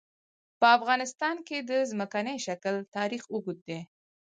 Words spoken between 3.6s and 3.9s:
دی.